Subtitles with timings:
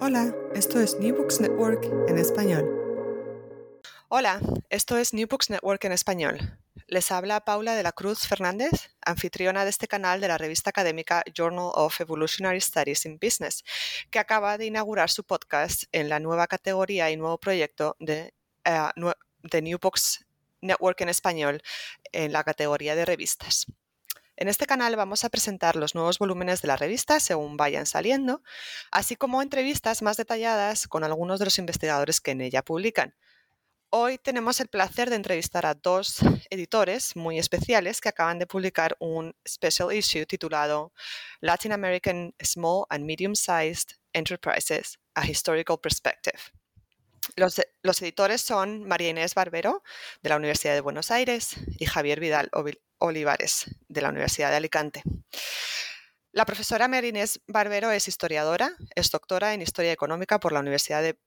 [0.00, 2.64] Hola, esto es New Books Network en español.
[4.08, 6.56] Hola, esto es New Books Network en español.
[6.86, 8.70] Les habla Paula de la Cruz Fernández,
[9.04, 13.64] anfitriona de este canal de la revista académica Journal of Evolutionary Studies in Business,
[14.08, 18.32] que acaba de inaugurar su podcast en la nueva categoría y nuevo proyecto de,
[18.64, 20.24] de New Books
[20.60, 21.60] Network en español
[22.12, 23.66] en la categoría de revistas.
[24.40, 28.40] En este canal vamos a presentar los nuevos volúmenes de la revista según vayan saliendo,
[28.92, 33.16] así como entrevistas más detalladas con algunos de los investigadores que en ella publican.
[33.90, 36.18] Hoy tenemos el placer de entrevistar a dos
[36.50, 40.92] editores muy especiales que acaban de publicar un special issue titulado
[41.40, 46.38] Latin American Small and Medium-Sized Enterprises, A Historical Perspective.
[47.36, 49.82] Los, los, editores son María Inés Barbero,
[50.22, 52.50] de la Universidad de Buenos Aires, y Javier Vidal
[52.98, 55.02] Olivares, de la Universidad de Alicante.
[56.32, 61.02] La profesora María Inés Barbero es historiadora, es doctora en Historia Económica por la Universidad
[61.02, 61.18] de,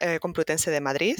[0.00, 1.16] eh, Complutense de Madrid.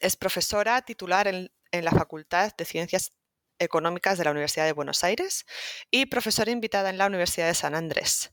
[0.00, 3.12] Es profesora titular en la Facultad de Ciencias
[3.58, 5.46] Económicas de la Universidad de Buenos Aires
[5.90, 8.32] y profesora invitada en la Universidad de San Andrés.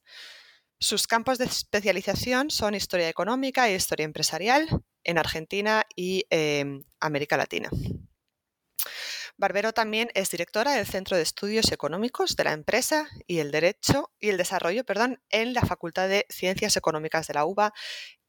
[0.83, 4.67] Sus campos de especialización son historia económica e historia empresarial
[5.03, 7.69] en Argentina y eh, América Latina.
[9.37, 14.11] Barbero también es directora del Centro de Estudios Económicos de la Empresa y el Derecho
[14.19, 17.73] y el Desarrollo perdón, en la Facultad de Ciencias Económicas de la UBA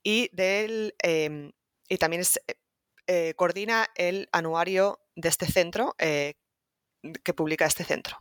[0.02, 1.52] y, del, eh,
[1.88, 2.22] y también
[3.06, 6.34] eh, coordina el anuario de este centro eh,
[7.24, 8.18] que publica este centro.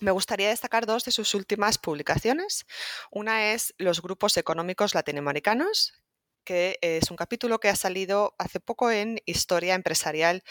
[0.00, 2.64] Me gustaría destacar dos de sus últimas publicaciones.
[3.10, 5.92] Una es Los grupos económicos latinoamericanos,
[6.42, 10.42] que es un capítulo que ha salido hace poco en Historia Empresarial,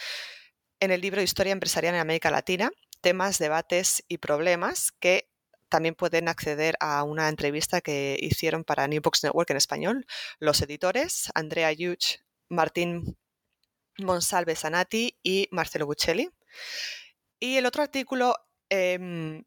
[0.80, 2.70] en el libro Historia Empresarial en América Latina,
[3.02, 5.32] temas, debates y problemas que
[5.68, 10.06] también pueden acceder a una entrevista que hicieron para New Books Network en español
[10.38, 12.18] los editores Andrea Yuch,
[12.50, 13.18] Martín
[13.98, 16.30] Monsalve Sanati y Marcelo Buccelli.
[17.40, 18.36] Y el otro artículo
[18.70, 19.44] Em,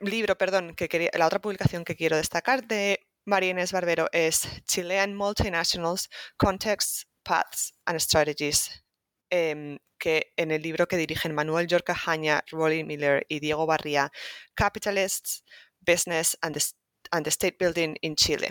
[0.00, 0.74] libro, perdón,
[1.14, 7.74] la otra publicación que quiero destacar de María Inés Barbero es Chilean Multinationals, Contexts, Paths
[7.86, 8.84] and Strategies,
[9.30, 14.10] em, que en el libro que dirigen Manuel Yorca Jaña, Rolly Miller y Diego Barría,
[14.54, 15.44] Capitalists,
[15.80, 18.50] Business and the, State Building in Chile,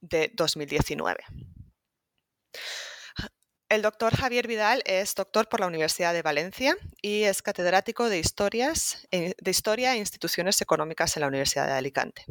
[0.00, 1.24] de 2019.
[3.70, 8.18] El doctor Javier Vidal es doctor por la Universidad de Valencia y es catedrático de,
[8.18, 12.24] historias, eh, de Historia e Instituciones Económicas en la Universidad de Alicante.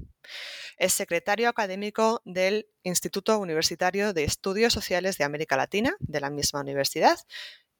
[0.78, 6.62] Es secretario académico del Instituto Universitario de Estudios Sociales de América Latina, de la misma
[6.62, 7.20] universidad,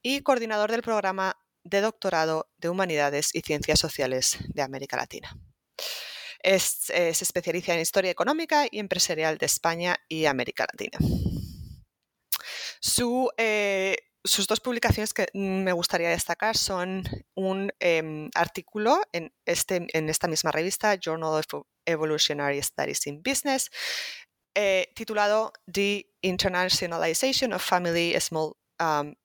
[0.02, 5.38] y coordinador del programa de doctorado de Humanidades y Ciencias Sociales de América Latina.
[6.42, 10.98] Eh, se especializa en Historia Económica y Empresarial de España y América Latina.
[13.38, 13.96] Eh,
[14.26, 17.04] sus dos publicaciones que me gustaría destacar son
[17.36, 23.70] un em, artículo en, este, en esta misma revista, Journal of Evolutionary Studies in Business,
[24.56, 29.16] eh, titulado The Internationalization of Family, Small um,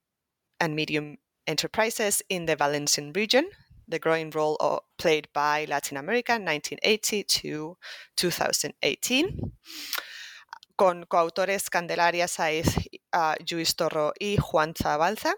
[0.59, 3.47] and Medium Enterprises in the Valencian Region,
[3.89, 4.57] The Growing Role
[4.97, 7.79] Played by Latin America 1980 to
[8.17, 9.53] 2018,
[10.77, 12.77] con coautores Candelaria Saiz,
[13.15, 15.35] uh, Luis Torro y Juan Zabalza.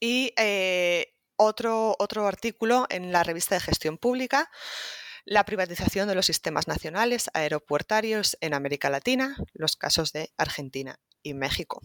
[0.00, 4.50] Y eh, otro, otro artículo en la revista de gestión pública
[5.24, 11.34] la privatización de los sistemas nacionales aeropuertarios en América Latina, los casos de Argentina y
[11.34, 11.80] México.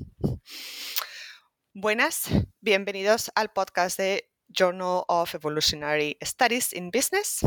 [1.74, 2.30] Buenas,
[2.62, 7.40] bienvenidos al podcast de Journal of Evolutionary Studies in Business.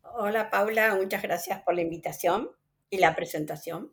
[0.00, 2.50] Hola Paula, muchas gracias por la invitación
[2.88, 3.92] y la presentación.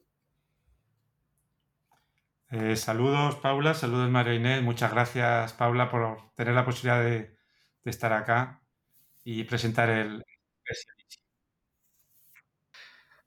[2.51, 7.37] Eh, saludos Paula, saludos María Inés, muchas gracias Paula por tener la posibilidad de,
[7.83, 8.61] de estar acá
[9.23, 10.21] y presentar el,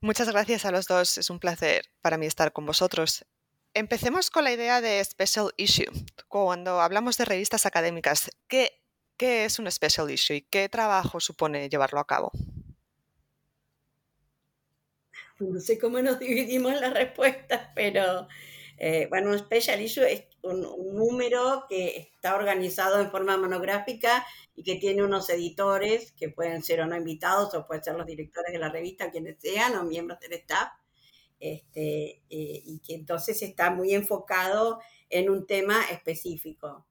[0.03, 3.25] Muchas gracias a los dos, es un placer para mí estar con vosotros.
[3.73, 5.91] Empecemos con la idea de special issue.
[6.29, 8.83] Cuando hablamos de revistas académicas, ¿qué,
[9.17, 12.31] qué es un special issue y qué trabajo supone llevarlo a cabo?
[15.39, 18.29] No sé cómo nos dividimos las respuestas, pero
[18.77, 20.63] eh, bueno, un special issue es un,
[20.95, 24.27] número que está organizado en forma monográfica
[24.57, 28.07] y que tiene unos editores que pueden ser o no invitados o pueden ser los
[28.07, 30.73] directores de la revista, quienes sean, o miembros del staff,
[31.39, 36.87] este, eh, y que entonces está muy enfocado en un tema específico.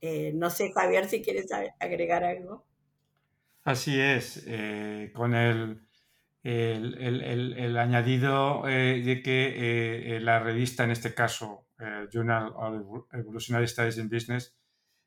[0.00, 1.46] Eh, no sé, Javier, si quieres
[1.78, 2.64] agregar algo.
[3.64, 4.44] Así es,
[5.14, 5.86] con el
[6.42, 11.66] el, añadido eh, de que eh, eh, la revista, en este caso
[12.12, 14.56] Journal of Evolutionary Studies in Business,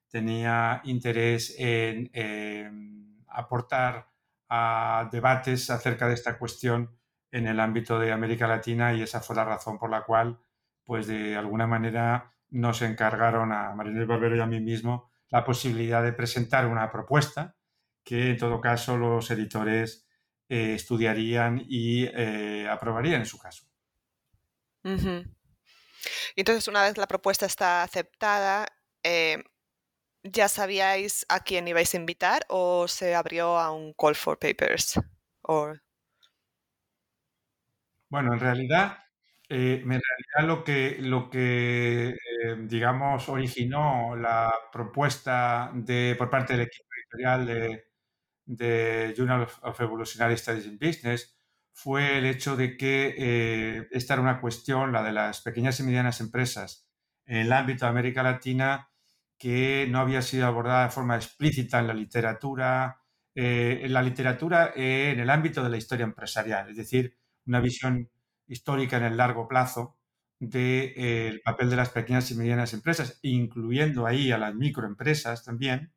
[0.10, 2.12] tenía interés en
[3.30, 4.10] aportar
[4.50, 6.98] a debates acerca de esta cuestión
[7.32, 10.38] en el ámbito de América Latina y esa fue la razón por la cual,
[10.84, 16.04] pues de alguna manera, nos encargaron a Marinés Barbero y a mí mismo la posibilidad
[16.04, 17.56] de presentar una propuesta
[18.04, 20.05] que en todo caso los editores
[20.48, 23.66] eh, estudiarían y eh, aprobarían en su caso.
[24.84, 28.68] Y entonces, una vez la propuesta está aceptada,
[29.02, 29.44] eh,
[30.22, 35.00] ¿ya sabíais a quién ibais a invitar o se abrió a un call for papers?
[38.10, 39.00] Bueno, en realidad,
[39.50, 42.16] en realidad lo que, lo que
[42.60, 47.95] digamos, originó la propuesta de, por parte del equipo editorial de,
[48.46, 51.36] de Journal of Evolutionary Studies in Business
[51.76, 55.84] fue el hecho de que eh, esta era una cuestión, la de las pequeñas y
[55.84, 56.88] medianas empresas
[57.26, 58.90] en el ámbito de América Latina,
[59.38, 63.02] que no había sido abordada de forma explícita en la literatura,
[63.36, 67.60] eh, en la literatura eh, en el ámbito de la historia empresarial, es decir, una
[67.60, 68.10] visión
[68.48, 69.98] histórica en el largo plazo
[70.40, 75.94] del papel de las pequeñas y medianas empresas, incluyendo ahí a las microempresas también,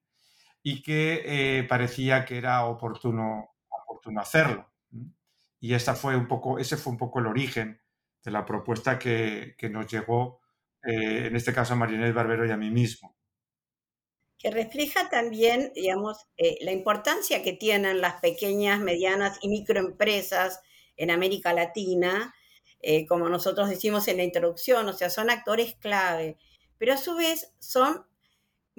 [0.62, 1.22] y que
[1.58, 3.54] eh, parecía que era oportuno,
[4.18, 4.70] hacerlo.
[5.60, 7.80] Y esa fue un poco, ese fue un poco el origen
[8.24, 10.40] de la propuesta que, nos llegó,
[10.82, 13.14] eh, en este caso a Marinés Barbero y a mí mismo.
[14.38, 20.62] Que refleja también, digamos, eh, la importancia que tienen las pequeñas, medianas y microempresas
[20.96, 22.34] en América Latina,
[23.08, 26.38] como nosotros decimos en la introducción, o sea, son actores clave,
[26.78, 28.06] pero a su vez son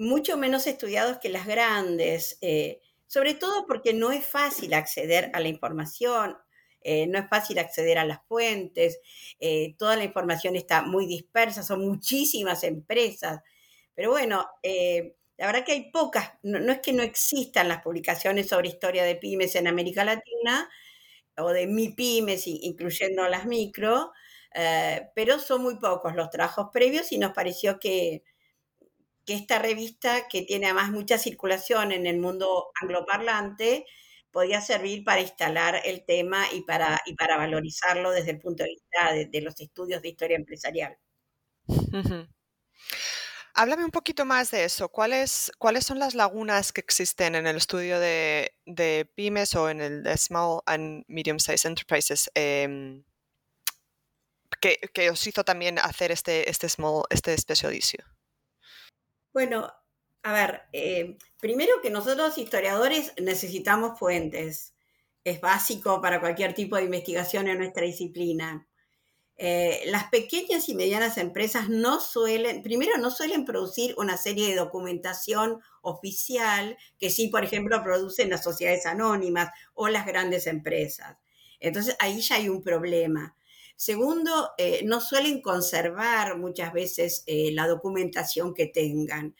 [0.00, 5.40] mucho menos estudiados que las grandes, eh, sobre todo porque no es fácil acceder a
[5.40, 6.38] la información,
[6.80, 8.98] eh, no es fácil acceder a las fuentes,
[9.40, 13.40] eh, toda la información está muy dispersa, son muchísimas empresas,
[13.94, 14.46] pero bueno,
[15.36, 19.16] la verdad que hay pocas, no, es que no existan las publicaciones sobre historia de
[19.16, 20.70] pymes en América Latina
[21.36, 24.12] o de mi pymes, incluyendo las micro,
[25.14, 28.22] pero son muy pocos los trabajos previos y nos pareció que
[29.24, 33.86] que esta revista, que tiene además mucha circulación en el mundo angloparlante,
[34.30, 38.70] podía servir para instalar el tema y para, y para valorizarlo desde el punto de
[38.70, 40.96] vista de, los estudios de historia empresarial.
[43.54, 44.88] Háblame un poquito más de eso.
[44.88, 48.52] ¿Cuáles, ¿Cuáles son las lagunas que existen en el estudio de,
[49.16, 53.04] pymes o en el de Small and Medium Sized Enterprises em,
[54.60, 56.68] que, que, os hizo también hacer este, este,
[57.10, 57.74] este special?
[59.32, 59.72] Bueno,
[60.22, 64.74] a ver, eh, primero que nosotros historiadores necesitamos fuentes.
[65.24, 68.66] Es básico para cualquier tipo de investigación en nuestra disciplina.
[69.36, 74.56] Eh, las pequeñas y medianas empresas no suelen, primero no suelen producir una serie de
[74.56, 81.18] documentación oficial que sí, por ejemplo, producen las sociedades anónimas o las grandes empresas.
[81.60, 83.36] Entonces ahí ya hay un problema.
[83.80, 89.34] Segundo, eh, no suelen conservar muchas veces eh, la documentación que tengan.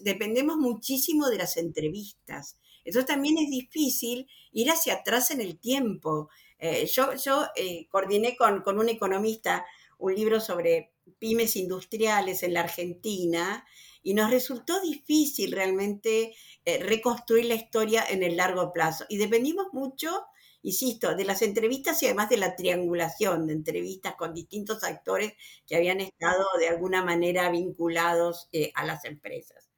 [0.00, 2.58] dependemos muchísimo de las entrevistas.
[2.84, 6.28] Entonces también es difícil ir hacia atrás en el tiempo.
[6.58, 7.46] Eh, yo yo
[7.88, 9.64] coordiné con, con un economista
[9.96, 13.64] un libro sobre pymes industriales en la Argentina
[14.02, 16.34] y nos resultó difícil realmente
[16.66, 19.06] reconstruir la historia en el largo plazo.
[19.08, 20.26] Y dependimos mucho,
[20.62, 25.34] insisto, de las entrevistas y además de la triangulación de entrevistas con distintos actores
[25.66, 29.70] que habían estado de alguna manera vinculados eh, a las empresas.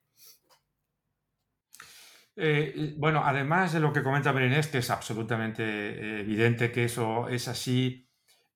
[2.35, 7.47] Eh, bueno, además de lo que comenta Berenés, que es absolutamente evidente que eso es
[7.49, 8.09] así,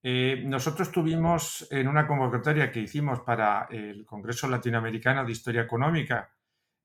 [0.09, 6.33] eh, nosotros tuvimos en una convocatoria que hicimos para el Congreso Latinoamericano de Historia Económica,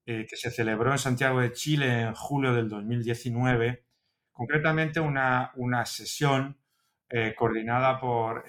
[0.08, 3.86] eh, que se celebró en Santiago de Chile en julio del 2019,
[4.32, 6.58] concretamente una, una sesión
[7.10, 8.46] eh, coordinada por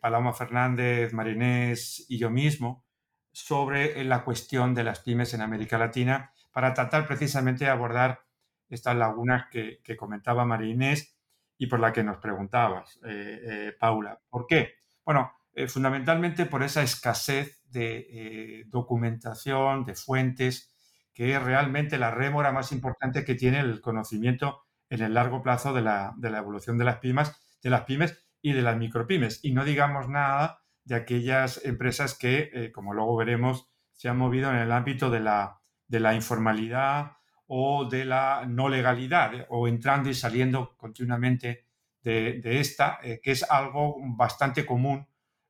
[0.00, 2.84] Paloma Fernández, Marinés y yo mismo
[3.32, 8.20] sobre la cuestión de las pymes en América Latina para tratar precisamente de abordar
[8.68, 11.16] estas lagunas que, comentaba Marinés
[11.58, 14.20] y por la que nos preguntabas, eh, eh, Paula.
[14.28, 14.74] ¿Por qué?
[15.04, 20.74] Bueno, eh, fundamentalmente por esa escasez de documentación, de fuentes,
[21.14, 25.72] que es realmente la rémora más importante que tiene el conocimiento en el largo plazo
[25.72, 27.32] de la, de la evolución de las pymes,
[27.62, 29.40] de las pymes y de las micropymes.
[29.42, 34.56] Y no digamos nada de aquellas empresas que, como luego veremos, se han movido en
[34.56, 37.12] el ámbito de la, de la informalidad,
[37.54, 41.66] o de la no legalidad, o entrando y saliendo continuamente
[42.02, 45.06] de, esta, eh, que es algo bastante común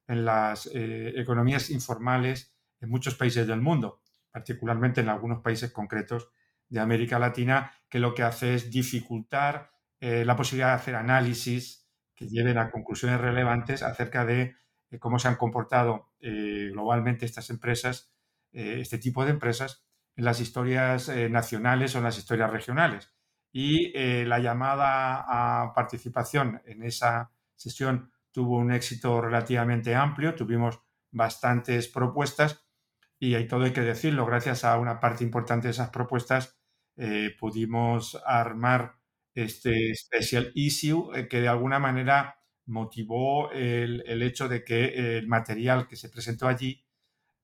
[0.09, 6.29] en las eh, economías informales en muchos países del mundo, particularmente en algunos países concretos
[6.73, 11.87] de América Latina, que lo que hace es dificultar eh, la posibilidad de hacer análisis
[12.15, 14.57] que lleven a conclusiones relevantes acerca de
[14.99, 18.13] cómo se han comportado globalmente estas empresas,
[18.53, 19.87] este tipo de empresas,
[20.17, 23.13] en las historias eh, nacionales o en las historias regionales.
[23.53, 30.81] Y eh, la llamada a participación en esa sesión tuvo un éxito relativamente amplio, tuvimos
[31.11, 32.67] bastantes propuestas
[33.19, 36.59] y hay todo hay que decirlo, gracias a una parte importante de esas propuestas
[36.97, 38.95] eh, pudimos armar
[39.35, 45.89] este special issue que de alguna manera motivó el, el, hecho de que el material
[45.89, 46.85] que se presentó allí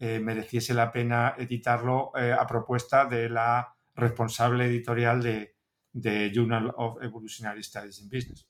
[0.00, 5.54] eh, mereciese la pena editarlo eh, a propuesta de la responsable editorial de,
[6.32, 8.46] Journal of Evolutionary Studies in Business.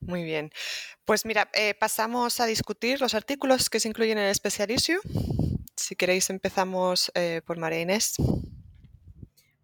[0.00, 0.50] Muy bien.
[1.04, 5.00] Pues mira, eh, pasamos a discutir los artículos que se incluyen en el Special Issue.
[5.76, 7.12] Si queréis, empezamos
[7.44, 8.14] por María Inés.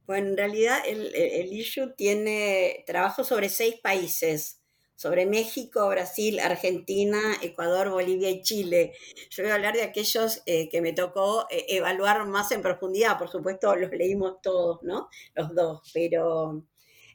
[0.08, 4.62] Bueno, en realidad el, el, issue tiene trabajo sobre seis países
[4.96, 8.94] sobre México, Brasil, Argentina, Ecuador, Bolivia y Chile.
[9.30, 13.18] Yo voy a hablar de aquellos eh, que me tocó eh, evaluar más en profundidad.
[13.18, 15.10] Por supuesto, los leímos todos, ¿no?
[15.34, 15.88] Los dos.
[15.92, 16.64] Pero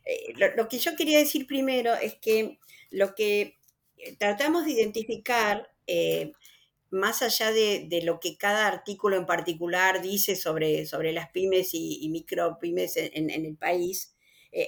[0.05, 2.59] eh, lo, que yo quería decir primero es que
[2.91, 3.57] lo que
[4.19, 5.67] tratamos de identificar,
[6.93, 12.09] más allá de, lo que cada artículo en particular dice sobre, las pymes y, y
[12.09, 14.15] micropymes en, el país,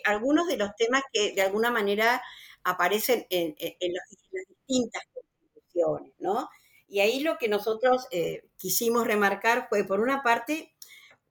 [0.03, 2.21] algunos de los temas que de alguna manera
[2.65, 4.09] aparecen en, las,
[4.49, 6.49] distintas constituciones, ¿no?
[6.87, 10.73] Y ahí lo que nosotros eh, quisimos remarcar fue, por una parte,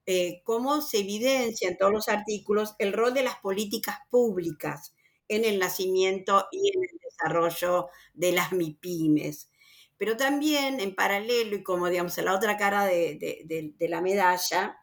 [0.05, 4.95] eh, cómo se evidencia en todos los artículos el rol de las políticas públicas
[5.27, 9.49] en el nacimiento y en el desarrollo de las MIPIMES.
[9.97, 14.77] Pero también, en paralelo, y como digamos en la otra cara de, la medalla,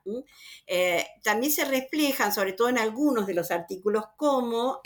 [0.66, 4.80] eh, también se reflejan, sobre todo en algunos de los artículos, cómo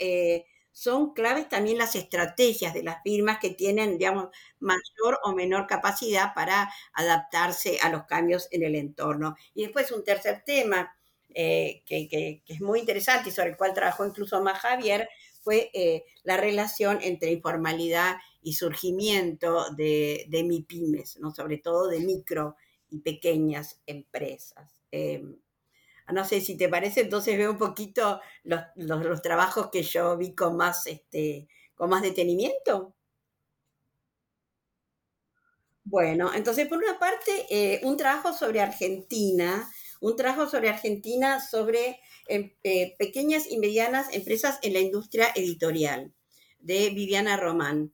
[0.77, 4.27] son claves también las estrategias de las firmas que tienen, digamos,
[4.59, 9.35] mayor o menor capacidad para adaptarse a los cambios en el entorno.
[9.55, 10.95] Y después un tercer tema
[11.33, 15.09] eh, que, es muy interesante y sobre el cual trabajó incluso más Javier,
[15.47, 21.33] fue eh, la relación entre informalidad y surgimiento de, de MIPIMES, ¿no?
[21.33, 22.57] sobre todo de micro
[22.89, 24.81] y pequeñas empresas.
[24.91, 25.37] Em,
[26.11, 30.57] no sé si te parece, entonces veo un poquito los, trabajos que yo vi con
[30.57, 32.93] más, este, con más detenimiento.
[35.85, 39.65] Bueno, entonces por una parte, eh, un trabajo sobre Argentina,
[40.01, 46.13] un trabajo sobre Argentina sobre em, eh, pequeñas y medianas empresas en la industria editorial,
[46.59, 47.93] de Viviana Román,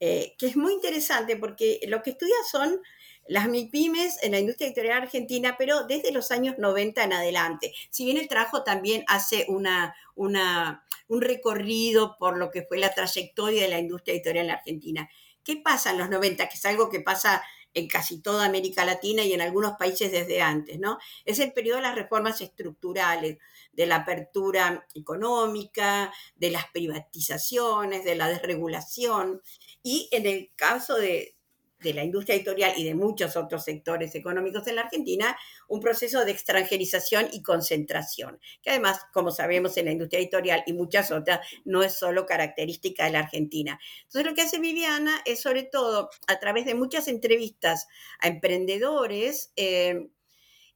[0.00, 2.80] eh, que es muy interesante porque lo que estudia son
[3.28, 7.72] las MIPIMES en la industria editorial argentina, pero desde los años 90 en adelante.
[7.90, 13.62] Si bien el trabajo también hace una, un recorrido por lo que fue la trayectoria
[13.62, 15.10] de la industria editorial en Argentina.
[15.44, 16.48] ¿Qué pasa en los 90?
[16.48, 17.42] Que es algo que pasa
[17.74, 20.98] en casi toda América Latina y en algunos países desde antes, ¿no?
[21.24, 23.38] Es el periodo de las reformas estructurales,
[23.72, 29.40] de la apertura económica, de las privatizaciones, de la desregulación.
[29.82, 31.36] Y en el caso de,
[31.82, 35.36] de la industria editorial y de muchos otros sectores económicos en la Argentina,
[35.68, 40.72] un proceso de extranjerización y concentración, que además, como sabemos, en la industria editorial y
[40.72, 43.78] muchas otras, no es solo característica de la Argentina.
[44.04, 47.88] Entonces, lo que hace Viviana es, sobre todo, a través de muchas entrevistas
[48.20, 50.08] a emprendedores, eh,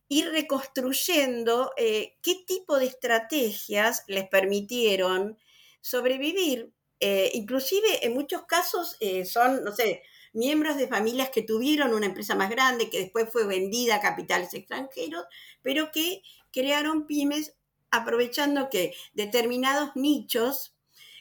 [0.08, 5.38] ir reconstruyendo eh, qué tipo de estrategias les permitieron
[5.80, 6.72] sobrevivir.
[6.98, 10.02] Eh, inclusive en muchos casos son, no sé,
[10.36, 14.54] miembros de familias que tuvieron una empresa más grande, que después fue vendida a capitales
[14.54, 15.24] extranjeros,
[15.62, 17.54] pero que crearon pymes
[17.90, 20.76] aprovechando que determinados nichos,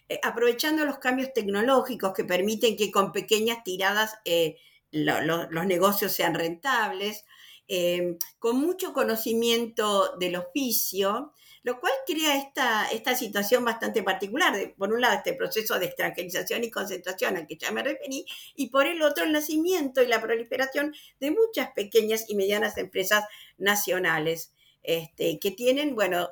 [0.10, 4.58] eh, aprovechando los cambios tecnológicos que permiten que con pequeñas tiradas eh,
[4.92, 7.26] los negocios sean rentables,
[7.68, 11.34] eh, con mucho conocimiento del oficio,
[11.66, 14.54] lo cual crea esta, esta situación bastante particular.
[14.78, 18.24] por un lado, este proceso de extranjerización y concentración al que ya me referí,
[18.56, 23.26] y por el otro, el nacimiento y la proliferación de muchas pequeñas y medianas empresas
[23.58, 24.54] nacionales
[24.84, 26.30] este, que tienen, bueno,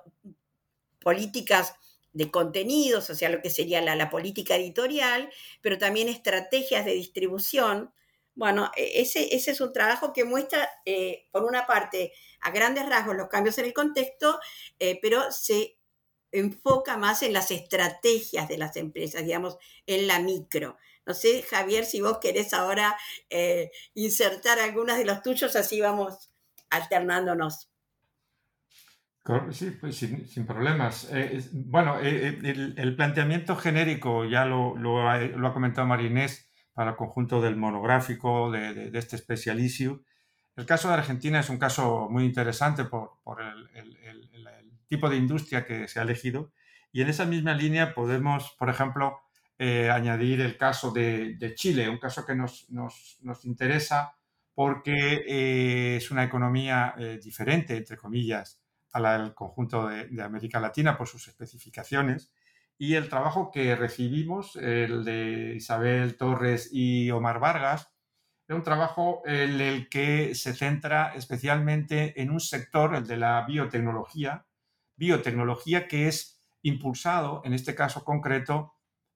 [1.02, 1.74] políticas
[2.14, 6.94] de contenidos, o sea, lo que sería la, la política editorial, pero también estrategias de
[6.94, 7.92] distribución
[8.36, 12.88] bueno, e, ese, ese es un trabajo que muestra, eh, por una parte, a grandes
[12.88, 14.40] rasgos los cambios en el contexto,
[14.80, 15.78] eh, pero se
[16.32, 20.78] enfoca más en las estrategias de las empresas, digamos, en la micro.
[21.06, 22.98] No sé, Javier, si vos querés ahora
[23.30, 26.32] eh, insertar algunas de los tuyos, así vamos
[26.70, 27.70] alternándonos.
[29.52, 31.08] Sí, pues sin, problemas.
[31.54, 37.56] bueno, el, planteamiento genérico ya lo, ha, lo ha comentado Marinés para el conjunto del
[37.56, 43.70] monográfico de, este Special El caso de Argentina es un caso muy interesante por, el,
[44.88, 46.52] tipo de industria que se ha elegido.
[46.92, 49.22] Y en esa misma línea podemos, por ejemplo,
[49.58, 52.68] eh, añadir el caso de, Chile, un caso que nos,
[53.44, 54.16] interesa
[54.54, 58.60] porque eh, es una economía eh, diferente, entre comillas,
[58.92, 62.32] al conjunto de América Latina por sus especificaciones
[62.78, 67.94] y el trabajo que recibimos, el de Isabel Torres y Omar Vargas,
[68.48, 73.46] es un trabajo en el que se centra especialmente en un sector, el de la
[73.46, 74.46] biotecnología,
[74.98, 78.74] biotecnología que es impulsado, en este caso concreto,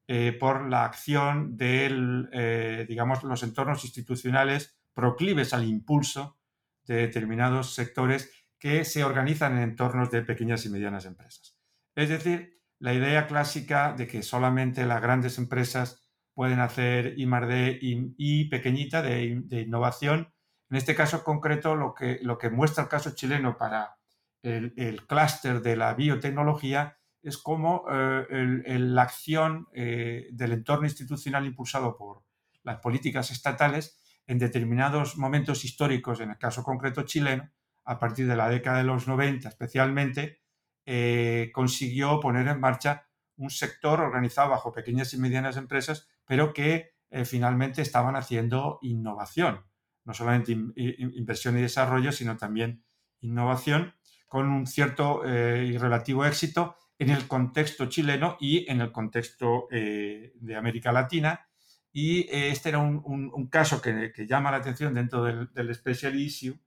[0.07, 1.89] eh, por la acción de,
[2.31, 6.39] eh, digamos, los entornos institucionales proclives al impulso
[6.85, 11.57] de determinados sectores que se organizan en entornos de pequeñas y medianas empresas.
[11.95, 18.13] Es decir, la idea clásica de que solamente las grandes empresas pueden hacer I+D y,
[18.17, 20.33] y pequeñita de, innovación.
[20.69, 23.95] En este caso concreto, lo que, lo que muestra el caso chileno para
[24.43, 31.97] el, clúster de la biotecnología es cómo eh, la acción eh, del entorno institucional impulsado
[31.97, 32.23] por
[32.63, 37.49] las políticas estatales en determinados momentos históricos, en el caso concreto chileno,
[37.85, 40.41] a partir de la década de los 90 especialmente,
[40.89, 46.93] eh, consiguió poner en marcha un sector organizado bajo pequeñas y medianas empresas, pero que
[47.09, 49.65] eh, finalmente estaban haciendo innovación,
[50.05, 52.85] no solamente inversión y desarrollo, sino también
[53.19, 53.95] innovación,
[54.27, 59.67] con un cierto eh, y relativo éxito en el contexto chileno y en el contexto
[59.69, 61.49] de América Latina.
[61.91, 66.57] Y este era un, caso que, llama la atención dentro del, del Special Issue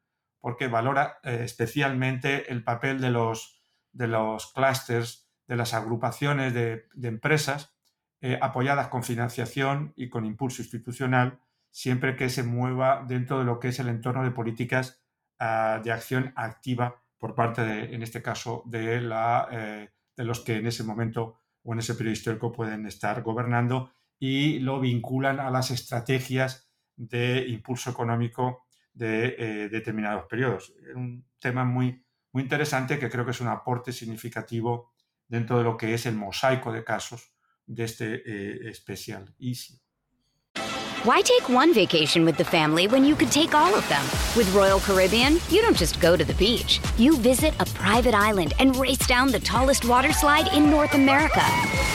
[0.41, 3.60] porque valora especialmente el papel de los
[3.93, 7.75] de los clústeres, de las agrupaciones de, empresas
[8.21, 13.59] eh, apoyadas con financiación y con impulso institucional, siempre que se mueva dentro de lo
[13.59, 15.03] que es el entorno de políticas
[15.39, 20.41] ah, de acción activa por parte, de, en este caso, de, la, eh, de los
[20.41, 25.39] que en ese momento o en ese periodo histórico pueden estar gobernando y lo vinculan
[25.39, 30.75] a las estrategias de impulso económico de eh, determinados periodos.
[30.95, 34.93] Un tema muy, muy interesante que creo que es un aporte significativo
[35.27, 37.33] dentro de lo que es el mosaico de casos
[37.67, 39.35] de este eh, especial.
[41.05, 44.05] Why take one vacation with the family when you could take all of them?
[44.37, 46.79] With Royal Caribbean, you don't just go to the beach.
[46.99, 51.43] You visit a private island and race down the tallest water slide in North America.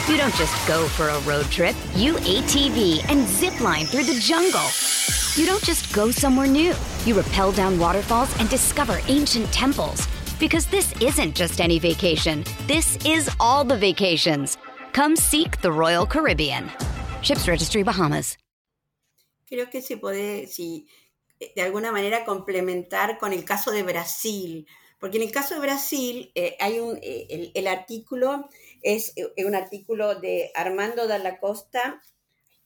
[0.08, 1.76] You don't just go for a road trip.
[1.94, 4.66] You ATV and zip line through the jungle.
[5.36, 6.74] You don't just go somewhere new.
[7.04, 10.08] You rappel down waterfalls and discover ancient temples.
[10.38, 14.58] Because this isn't just any vacation, this is all the vacations.
[14.92, 16.70] Come seek the Royal Caribbean.
[17.22, 18.36] Ships Registry Bahamas.
[19.48, 24.66] Creo que se puede, eh, de alguna manera complementar con el caso de Brasil,
[25.00, 28.48] porque en el caso de Brasil eh, hay un, eh, el, artículo
[28.82, 32.02] es un artículo de Armando Dalla Costa,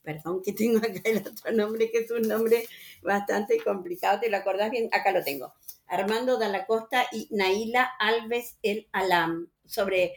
[0.03, 2.67] perdón que tengo acá el otro nombre, que es un nombre
[3.03, 4.89] bastante complicado, ¿te lo acordás bien?
[4.93, 5.53] Acá lo tengo.
[5.87, 10.15] Armando Dalla Costa y Naila Alves El Alam, sobre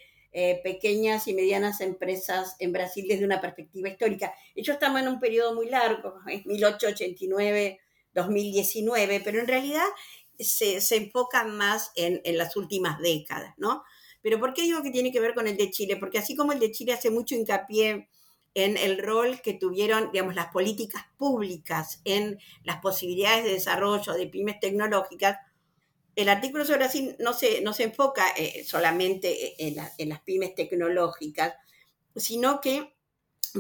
[0.64, 4.34] pequeñas y medianas empresas en Brasil desde una perspectiva histórica.
[4.56, 7.80] Ellos estaban en un periodo muy largo, es 1889
[8.14, 9.86] 2019, pero en realidad
[10.38, 13.84] se, se enfocan más en, en, las últimas décadas, ¿no?
[14.22, 15.98] Pero ¿por qué digo que tiene que ver con el de Chile?
[15.98, 18.10] Porque así como el de Chile hace mucho hincapié
[18.56, 24.28] en el rol que tuvieron, digamos, las políticas públicas en las posibilidades de desarrollo de
[24.28, 25.38] pymes tecnológicas,
[26.16, 31.56] el artículo sobre Brasil no se, no se enfoca eh, solamente en, las pymes tecnológicas,
[32.16, 32.94] sino que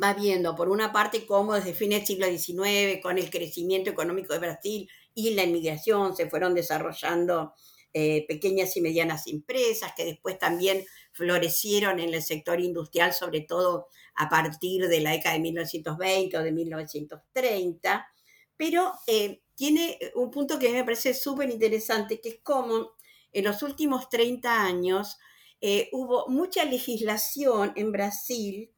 [0.01, 4.34] va viendo, por una parte, cómo desde fines del siglo XIX, con el crecimiento económico
[4.34, 7.53] de Brasil y la inmigración, se fueron desarrollando
[7.93, 13.88] eh, pequeñas y medianas empresas que después también florecieron en el sector industrial, sobre todo
[14.15, 18.08] a partir de la década de 1920 o de 1930.
[18.56, 22.91] Pero eh, tiene un punto que me parece súper interesante, que es cómo
[23.32, 25.17] en los últimos 30 años
[25.62, 28.69] eh, hubo mucha legislación en Brasil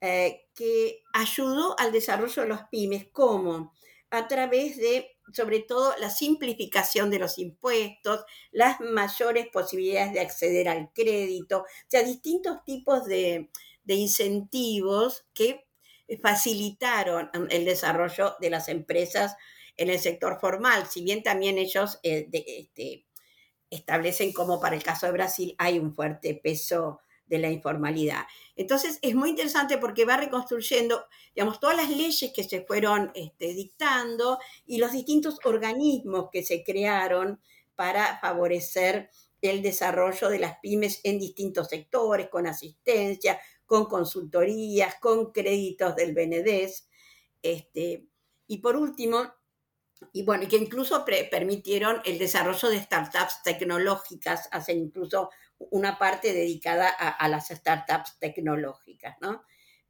[0.00, 3.72] eh, que ayudó al desarrollo de los pymes, como
[4.10, 10.68] a través de, sobre todo, la simplificación de los impuestos, las mayores posibilidades de acceder
[10.68, 13.50] al crédito, o sea, distintos tipos de,
[13.86, 15.66] incentivos que
[16.20, 19.36] facilitaron el desarrollo de las empresas
[19.76, 23.06] en el sector formal, si bien también ellos eh, este,
[23.70, 28.24] establecen como para el caso de Brasil hay un fuerte peso de la informalidad.
[28.56, 33.54] Entonces es muy interesante porque va reconstruyendo, digamos, todas las leyes que se fueron este,
[33.54, 37.40] dictando y los distintos organismos que se crearon
[37.74, 39.08] para favorecer
[39.40, 43.40] el desarrollo de las pymes en distintos sectores, con asistencia,
[43.72, 46.90] con consultorías, con créditos del BNDES.
[47.40, 48.06] Este,
[48.46, 49.32] y por último,
[50.12, 55.30] y bueno, que incluso permitieron el desarrollo de startups tecnológicas, hacen incluso
[55.70, 59.42] una parte dedicada a, las startups tecnológicas, ¿no?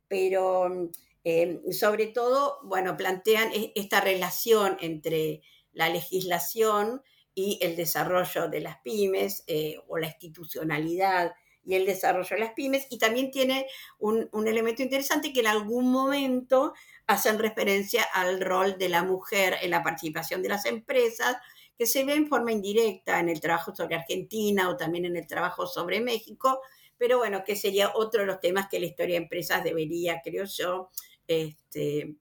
[0.07, 0.89] Pero
[1.25, 5.43] eh, sobre todo, bueno, plantean e, esta relación entre
[5.73, 7.03] la legislación
[7.35, 11.33] y el desarrollo de las pymes eh, o la institucionalidad
[11.65, 12.87] y el desarrollo de las pymes.
[12.91, 13.67] Y también tiene
[13.99, 16.75] un, un, elemento interesante que en algún momento
[17.07, 21.37] hacen referencia al rol de la mujer en la participación de las empresas
[21.79, 25.27] que se ve en forma indirecta en el trabajo sobre Argentina o también en el
[25.27, 26.61] trabajo sobre México,
[26.99, 30.45] pero bueno, que sería otro de los temas que la historia de empresas debería, creo
[30.45, 30.91] yo,
[31.27, 32.15] este,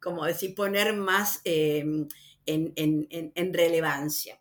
[0.00, 2.08] como decir, poner más em,
[2.46, 4.40] en, relevancia.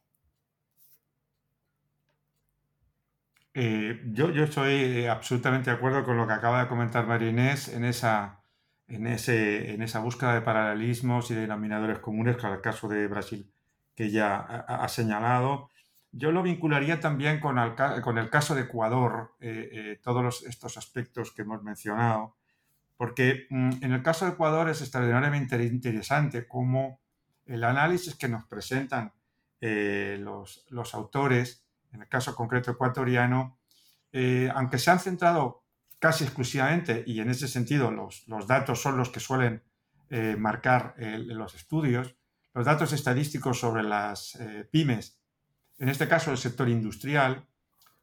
[3.59, 7.69] Eh, yo, yo estoy absolutamente de acuerdo con lo que acaba de comentar María Inés
[7.69, 8.43] en esa,
[8.87, 13.51] en, ese, en esa búsqueda de paralelismos y denominadores comunes con el caso de Brasil
[13.95, 15.71] que ya ha, señalado.
[16.11, 17.57] Yo lo vincularía también con
[18.03, 22.35] con el caso de Ecuador, eh, eh, todos estos aspectos que hemos mencionado,
[22.95, 26.99] porque mm, en el caso de Ecuador es extraordinariamente interesante cómo
[27.47, 29.13] el análisis que nos presentan
[29.61, 33.59] eh, los, los, autores, en el caso concreto ecuatoriano,
[34.53, 35.63] aunque se han centrado
[35.99, 39.63] casi exclusivamente, y en ese sentido los, los datos son los que suelen
[40.37, 42.15] marcar los estudios,
[42.53, 45.19] los datos estadísticos sobre las eh, pymes,
[45.77, 47.45] en este caso el sector industrial,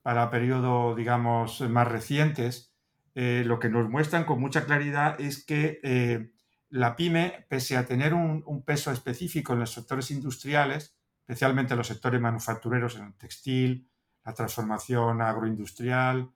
[0.03, 2.73] para periodos, digamos, más recientes,
[3.15, 6.31] eh, lo que nos muestran con mucha claridad es que eh,
[6.69, 11.87] la pyme, pese a tener un, peso específico en los sectores industriales, especialmente en los
[11.87, 13.89] sectores manufactureros, en el textil,
[14.25, 16.31] la transformación agroindustrial,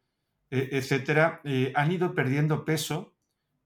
[0.50, 1.42] etcétera,
[1.74, 3.14] han ido perdiendo peso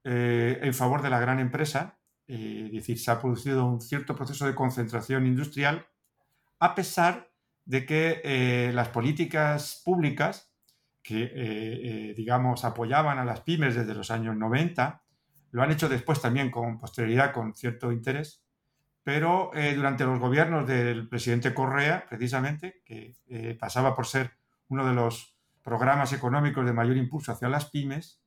[0.03, 1.97] en favor de la gran empresa.
[2.27, 5.85] Eh, es decir, se ha producido un cierto proceso de concentración industrial,
[6.59, 7.31] a pesar
[7.65, 10.53] de que eh, las políticas públicas
[11.01, 15.03] que, eh, digamos, apoyaban a las pymes desde los años 90,
[15.51, 18.42] lo han hecho después también con posterioridad, con cierto interés,
[19.03, 23.15] pero durante los gobiernos del presidente Correa, precisamente, que
[23.59, 24.31] pasaba por ser
[24.69, 28.21] uno de los programas económicos de mayor impulso hacia las pymes,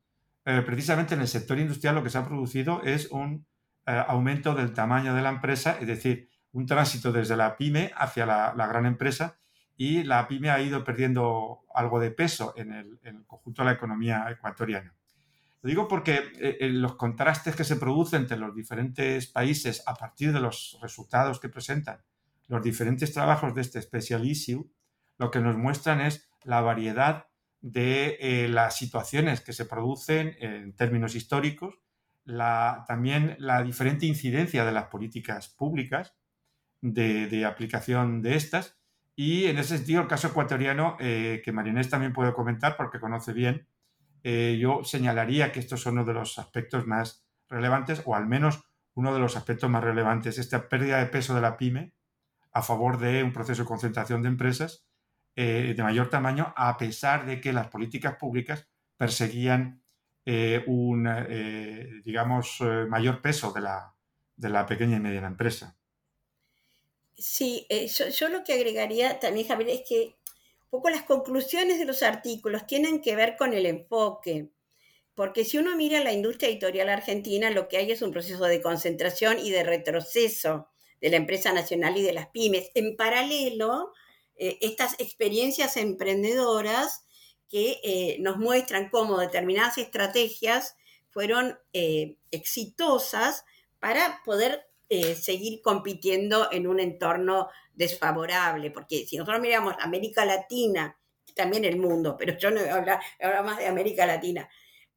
[0.44, 3.46] precisamente en el sector industrial lo que se ha producido es un
[3.88, 8.26] eh, aumento del tamaño de la empresa, es decir, un tránsito desde la pyme hacia
[8.26, 9.38] la, gran empresa
[9.76, 14.26] y la pyme ha ido perdiendo algo de peso en el, conjunto de la economía
[14.28, 14.92] ecuatoriana.
[15.66, 20.33] Lo digo porque eh, los contrastes que se producen entre los diferentes países a partir
[20.33, 22.05] de los resultados que presentan
[22.46, 24.70] los diferentes trabajos de este Special Issue,
[25.18, 27.26] lo que nos muestran es la variedad
[27.62, 31.81] de eh, las situaciones que se producen en términos históricos,
[32.87, 36.14] también la diferente incidencia de las políticas públicas
[36.81, 38.79] de, aplicación de estas.
[39.16, 43.33] Y en ese sentido, el caso ecuatoriano, eh, que Marinés también puede comentar porque conoce
[43.33, 43.66] bien,
[44.22, 48.64] eh, yo señalaría que estos son uno de los aspectos más relevantes, o al menos
[48.94, 51.94] uno de los aspectos más relevantes, esta pérdida de peso de la pyme
[52.52, 54.87] a favor de un proceso de concentración de empresas
[55.37, 59.83] eh, de mayor tamaño, a pesar de que las políticas públicas perseguían
[60.66, 61.09] un,
[62.05, 63.94] digamos, mayor peso de la,
[64.35, 65.76] de la pequeña y mediana empresa.
[67.18, 70.16] Sí, eh, yo, lo que agregaría también, Javier, es que
[70.66, 74.50] un poco las conclusiones de los artículos tienen que ver con el enfoque,
[75.14, 78.61] porque si uno mira la industria editorial argentina, lo que hay es un proceso de
[78.61, 80.68] concentración y de retroceso
[81.00, 82.70] de la empresa nacional y de las pymes.
[82.74, 83.92] En paralelo,
[84.35, 87.05] eh, estas experiencias emprendedoras
[87.48, 90.76] que eh, nos muestran cómo determinadas estrategias
[91.11, 91.59] fueron
[92.31, 93.44] exitosas
[93.79, 100.96] para poder eh, seguir compitiendo en un entorno desfavorable, porque si nosotros miramos América Latina,
[101.35, 103.01] también el mundo, pero yo no voy a hablar,
[103.44, 104.49] más de América Latina,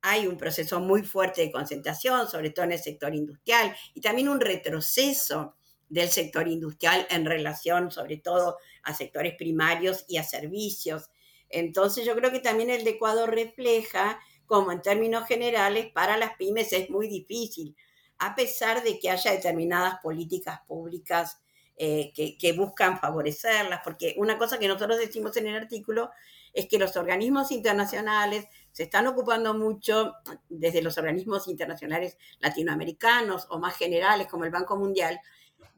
[0.02, 4.30] hay un proceso muy fuerte de concentración, sobre todo en el sector industrial, y también
[4.30, 5.56] un retroceso
[5.90, 11.10] del sector industrial en relación sobre todo a sectores primarios y a servicios.
[11.50, 16.36] Entonces yo creo que también el de Ecuador refleja como en términos generales para las
[16.36, 17.76] pymes es muy difícil
[18.20, 21.40] a pesar de que haya determinadas políticas públicas
[21.82, 26.12] eh, que, buscan favorecerlas, porque una cosa que nosotros decimos en el artículo
[26.54, 30.14] es que los organismos internacionales se están ocupando mucho,
[30.50, 35.22] desde los organismos internacionales latinoamericanos o más generales como el Banco Mundial,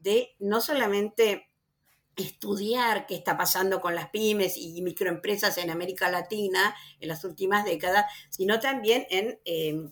[0.00, 1.48] de no solamente
[2.16, 7.64] estudiar qué está pasando con las pymes y microempresas en América Latina en las últimas
[7.64, 9.88] décadas, sino también en eh,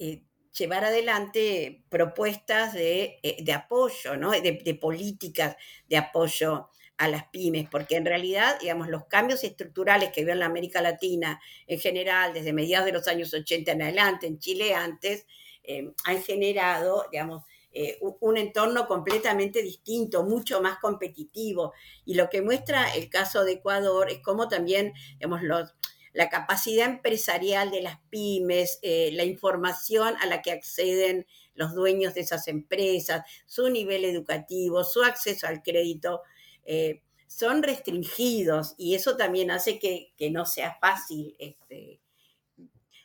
[0.00, 0.25] eh,
[0.56, 4.30] llevar adelante propuestas de, eh, apoyo, ¿no?
[4.30, 5.56] de, políticas
[5.88, 10.40] de apoyo a las pymes, porque en realidad, digamos, los cambios estructurales que veo en
[10.40, 14.74] la América Latina en general, desde mediados de los años 80 en adelante, en Chile
[14.74, 15.26] antes,
[15.62, 21.74] eh, han generado, digamos, eh, un entorno completamente distinto, mucho más competitivo.
[22.06, 25.74] Y lo que muestra el caso de Ecuador es cómo también, digamos, los,
[26.16, 32.14] la capacidad empresarial de las pymes, eh, la información a la que acceden los dueños
[32.14, 36.22] de esas empresas, su nivel educativo, su acceso al crédito,
[36.64, 42.00] eh, son restringidos y eso también hace que, no sea fácil este,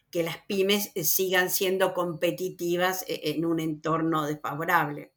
[0.09, 5.11] que las pymes sigan siendo competitivas eh, en un entorno desfavorable.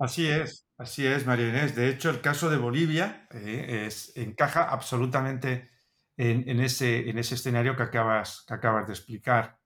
[0.00, 0.66] Así es.
[0.80, 1.76] Así es, María Inés.
[1.76, 5.68] De hecho, el caso de Bolivia eh, es, encaja absolutamente
[6.16, 9.58] en, ese, en ese escenario que acabas, de explicar.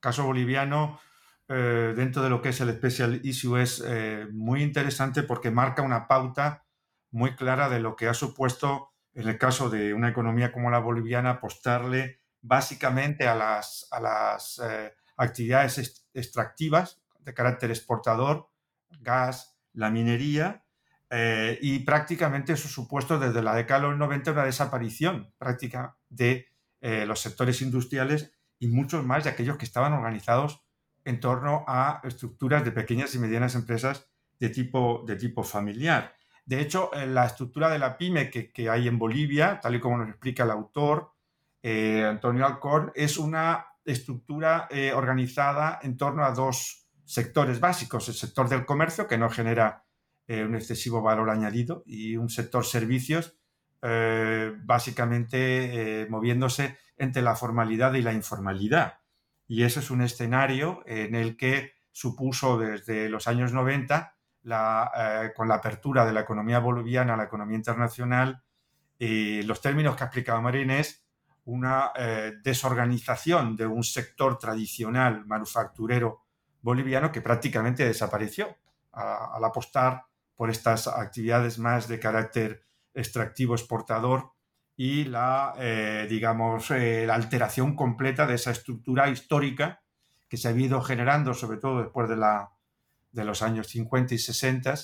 [0.00, 0.98] Caso boliviano,
[1.46, 5.82] eh, dentro de lo que es el Special Issue, es eh, muy interesante porque marca
[5.82, 6.66] una pauta
[7.12, 10.80] muy clara de lo que ha supuesto, en el caso de una economía como la
[10.80, 14.60] boliviana, apostarle básicamente a las, a las
[15.16, 18.50] actividades extractivas de carácter exportador,
[18.98, 20.64] gas, la minería
[21.10, 26.48] eh, y prácticamente eso supuesto desde la década de los 90 una desaparición práctica de
[26.80, 30.64] eh, los sectores industriales y muchos más de aquellos que estaban organizados
[31.04, 34.08] en torno a estructuras de pequeñas y medianas empresas
[34.40, 36.16] de tipo, de tipo familiar.
[36.44, 40.08] De hecho, la estructura de la pyme que, hay en Bolivia, tal y como nos
[40.08, 41.12] explica el autor,
[41.62, 48.48] eh, Antonio Alcorn, es una estructura organizada en torno a dos sectores básicos, el sector
[48.48, 49.84] del comercio, que no genera
[50.26, 53.38] eh, un excesivo valor añadido, y un sector servicios,
[53.80, 58.98] eh, básicamente eh, moviéndose entre la formalidad y la informalidad.
[59.46, 65.48] Y eso es un escenario en el que supuso desde los años 90, la, con
[65.48, 68.42] la apertura de la economía boliviana a la economía internacional,
[68.98, 71.04] y los términos que ha explicado Marínez,
[71.44, 71.92] una
[72.42, 76.25] desorganización de un sector tradicional manufacturero
[76.66, 78.56] boliviano que prácticamente desapareció
[78.92, 84.32] al apostar por estas actividades más de carácter extractivo exportador
[84.76, 89.80] y la, eh, digamos, eh, la alteración completa de esa estructura histórica
[90.28, 92.50] que se ha ido generando, sobre todo después de, la,
[93.12, 94.74] de los años 50 y 60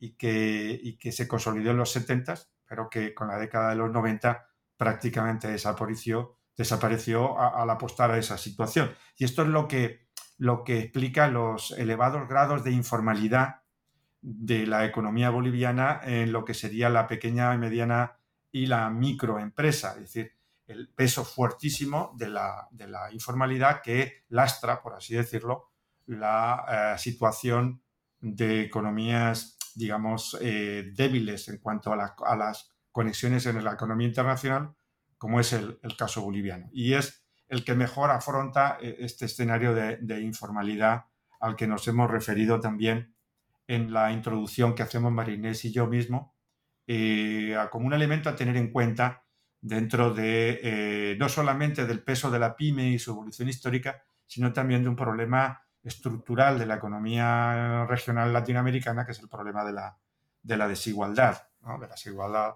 [0.00, 2.34] y que, y que se consolidó en los 70,
[2.66, 8.36] pero que con la década de los 90 prácticamente desapareció desapareció al apostar a esa
[8.36, 8.94] situación.
[9.16, 10.08] Y esto es lo que,
[10.42, 13.60] lo que explica los elevados grados de informalidad
[14.20, 18.16] de la economía boliviana en lo que sería la pequeña y mediana
[18.50, 20.32] y la microempresa, es decir,
[20.66, 22.68] el peso fuertísimo de la,
[23.12, 25.70] informalidad que lastra, por así decirlo,
[26.06, 26.64] la
[26.96, 27.80] eh, situación
[28.18, 34.74] de economías, digamos, eh, débiles en cuanto a, las conexiones en la economía internacional,
[35.18, 36.68] como es el, caso boliviano.
[36.72, 37.21] Y es
[37.52, 41.04] el que mejor afronta eh, este escenario de, informalidad
[41.40, 43.14] al que nos hemos referido también
[43.68, 46.34] en la introducción que hacemos Marinés y yo mismo,
[47.70, 49.24] como un elemento a tener en cuenta
[49.60, 54.82] dentro de no solamente del peso de la pyme y su evolución histórica, sino también
[54.82, 59.98] de un problema estructural de la economía regional latinoamericana, que es el problema de la,
[60.42, 62.54] de la desigualdad, de la desigualdad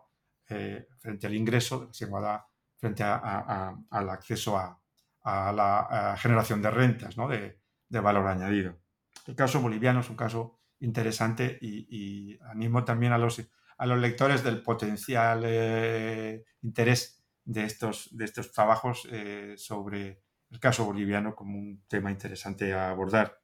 [0.49, 2.41] eh, frente al ingreso, de la desigualdad
[2.77, 4.79] frente al acceso a,
[5.27, 7.29] la generación de rentas, ¿no?
[7.29, 7.59] de,
[7.89, 8.79] valor añadido.
[9.27, 13.41] El caso boliviano es un caso interesante y, animo también a los,
[13.79, 20.61] a los lectores del potencial eh, interés de estos, de estos trabajos eh, sobre el
[20.61, 23.41] caso boliviano como un tema interesante a abordar.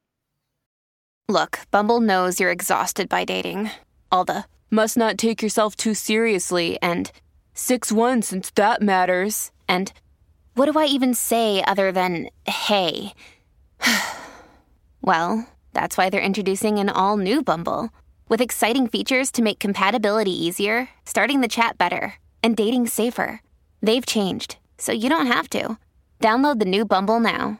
[1.29, 3.71] Look, Bumble knows you're exhausted by dating.
[4.11, 7.11] All the must not take yourself too seriously and
[7.55, 9.51] 6-1 since that matters.
[9.67, 9.91] And
[10.55, 13.13] what do I even say other than hey?
[15.01, 17.89] well, that's why they're introducing an all new Bumble
[18.29, 23.41] with exciting features to make compatibility easier, starting the chat better, and dating safer.
[23.81, 25.77] They've changed, so you don't have to.
[26.21, 27.59] Download the new Bumble now.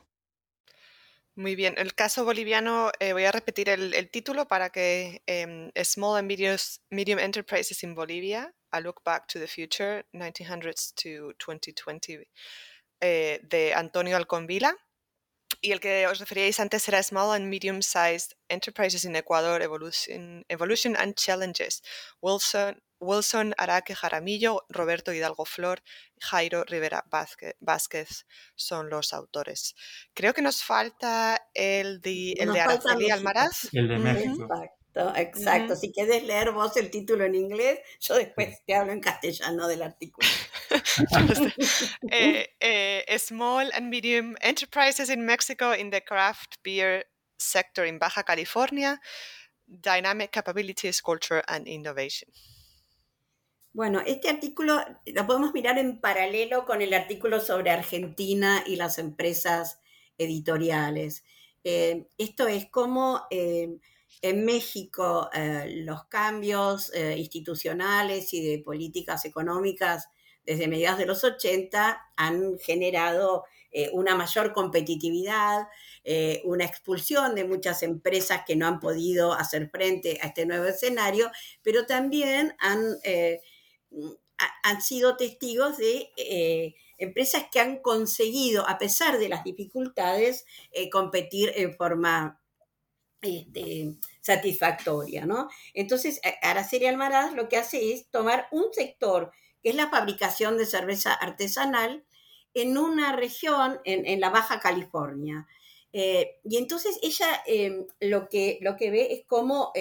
[1.35, 5.71] Muy bien, el caso boliviano, eh, voy a repetir el, el título para que eh,
[5.83, 12.19] Small and Medium Enterprises in Bolivia, A Look Back to the Future, 1900s to 2020,
[13.05, 14.73] eh, de Antonio Alconvila.
[15.61, 20.45] Y el que os referíais antes era Small and Medium Sized Enterprises in Ecuador, Evolution,
[20.47, 21.83] Evolution and Challenges,
[22.21, 25.83] Wilson, Wilson Araque Jaramillo, Roberto Hidalgo Flor,
[26.19, 27.05] Jairo Rivera
[27.59, 29.75] Vázquez, son los autores.
[30.13, 33.69] Creo que nos falta el de, el de Araceli Almaraz.
[33.73, 34.47] El de México.
[34.93, 35.75] Exacto, exacto.
[35.75, 39.83] Si quieres leer vos el título en inglés, yo después te hablo en castellano del
[39.83, 40.27] artículo.
[42.11, 47.03] Eh, eh, small and medium enterprises in Mexico in the craft beer
[47.37, 48.99] sector in Baja California,
[49.67, 52.29] dynamic capabilities, culture and innovation.
[53.73, 58.99] Bueno, este artículo lo podemos mirar en paralelo con el artículo sobre Argentina y las
[58.99, 59.79] empresas
[60.17, 61.23] editoriales.
[61.63, 63.79] Eh, esto es como eh,
[64.21, 70.07] en México eh, los cambios institucionales y de políticas económicas
[70.45, 73.45] desde mediados de los 80 han generado
[73.93, 75.67] una mayor competitividad,
[76.43, 81.31] una expulsión de muchas empresas que no han podido hacer frente a este nuevo escenario,
[81.63, 82.97] pero también han
[84.63, 90.89] han sido testigos de eh, empresas que han conseguido, a pesar de las dificultades, eh,
[90.89, 92.41] competir en forma
[93.21, 95.49] este, satisfactoria, ¿no?
[95.73, 99.31] Entonces, Araceli Almaraz lo que hace es tomar un sector,
[99.63, 102.03] es la fabricación de cerveza artesanal,
[102.53, 105.47] en una región, en, la Baja California.
[105.91, 109.71] Eh, y entonces ella em, lo, que, lo que ve es cómo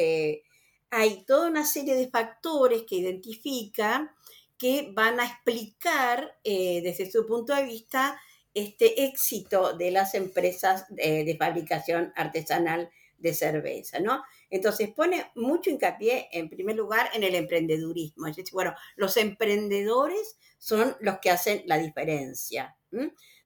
[0.93, 4.15] hay toda una serie de factores que identifica
[4.63, 8.21] que van a explicar eh, desde su punto de vista
[8.55, 14.23] este éxito de las empresas de, fabricación artesanal de cerveza, ¿no?
[14.53, 18.27] Entonces pone mucho hincapié, en primer lugar, en el emprendedurismo.
[18.27, 22.77] Es decir, bueno, los emprendedores son los que hacen la diferencia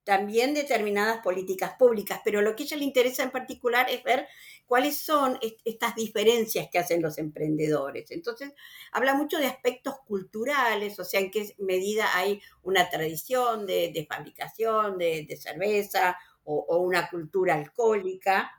[0.06, 4.28] también determinadas políticas públicas, pero lo que a ella le interesa en particular es ver
[4.64, 8.12] cuáles son estas diferencias que hacen los emprendedores.
[8.12, 8.52] Entonces,
[8.92, 14.96] habla mucho de aspectos culturales, o sea, en qué medida hay una tradición de, fabricación
[14.96, 18.52] de, cerveza o, una cultura alcohólica.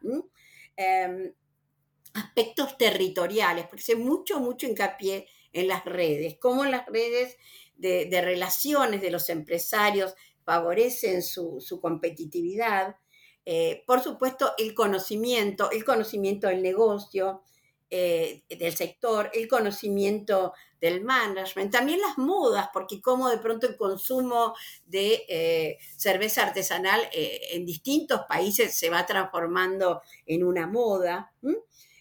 [2.18, 7.38] Aspectos territoriales, porque hace mucho, mucho hincapié en las redes, cómo las redes
[7.76, 10.16] de relaciones de los empresarios
[10.48, 12.96] favorecen su, competitividad.
[13.46, 17.44] Eh, por supuesto, el conocimiento, el conocimiento del negocio,
[17.90, 23.76] eh, del sector, el conocimiento del management, también las modas, porque como de pronto el
[23.76, 24.56] consumo
[24.86, 31.34] de eh, cerveza artesanal en distintos países se va transformando en una moda.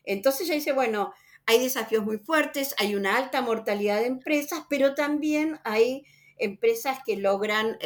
[0.07, 1.13] Entonces ya dice, bueno,
[1.45, 6.05] hay desafíos muy fuertes, hay una alta mortalidad de empresas, pero también hay
[6.39, 7.77] empresas que logran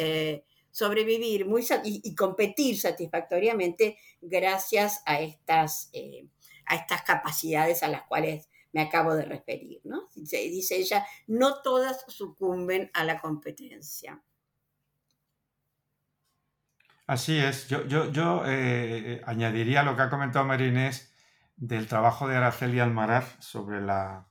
[0.71, 6.27] sobrevivir muy, y, competir satisfactoriamente gracias a estas, eh,
[6.65, 9.81] a estas capacidades a las cuales me acabo de referir.
[9.83, 10.07] ¿no?
[10.15, 14.23] Dice ella, no todas sucumben a la competencia.
[17.05, 17.67] Así es.
[17.67, 21.10] Yo, yo, yo eh, añadiría lo que ha comentado Marinés
[21.61, 24.27] del trabajo de Araceli Almaraz sobre la,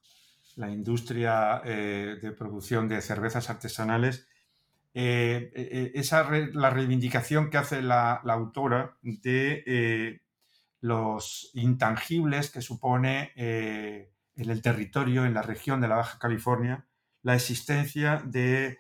[0.57, 4.27] la industria eh, de producción de cervezas artesanales.
[4.93, 10.21] Eh, esa la reivindicación que hace la, autora de
[10.81, 16.89] los intangibles que supone en el territorio, en la región de la Baja California,
[17.23, 18.79] la existencia de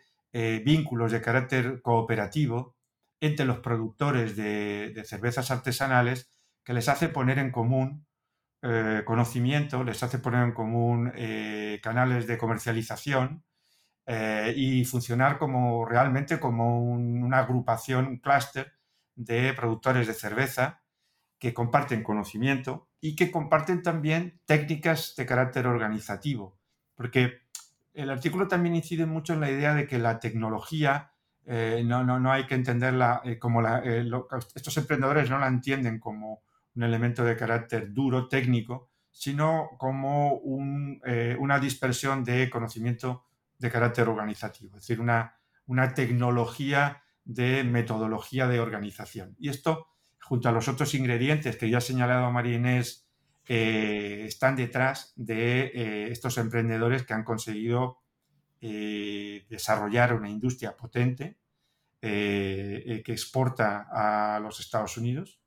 [0.64, 2.74] vínculos de carácter cooperativo
[3.20, 6.28] entre los productores de, cervezas artesanales
[6.64, 8.06] que les hace poner en común
[8.62, 13.42] eh, conocimiento, les hace poner en común eh, canales de comercialización
[14.04, 18.74] eh, y funcionar como realmente como una agrupación, un clúster
[19.14, 20.82] de productores de cerveza
[21.38, 26.58] que comparten conocimiento y que comparten también técnicas de carácter organizativo,
[26.94, 27.38] porque
[27.94, 31.12] el artículo también incide mucho en la idea de que la tecnología
[31.46, 33.82] no, no, no, hay que entenderla como la,
[34.54, 36.42] estos emprendedores no la entienden como
[36.74, 43.24] un elemento de carácter duro, técnico, sino como una dispersión de conocimiento
[43.58, 45.36] de carácter organizativo, es decir, una,
[45.94, 49.36] tecnología de metodología de organización.
[49.38, 49.86] Y esto,
[50.20, 53.06] junto a los otros ingredientes que ya ha señalado María Inés,
[53.46, 58.00] están detrás de estos emprendedores que han conseguido
[58.62, 61.38] eh, desarrollar una industria potente
[62.02, 65.39] eh, eh, que exporta a los Estados Unidos